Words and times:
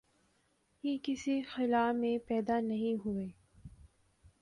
یہ 0.83 0.97
کسی 1.03 1.41
خلا 1.41 1.91
میں 1.91 2.17
پیدا 2.27 2.59
نہیں 2.59 2.95
ہوئے۔ 3.05 3.27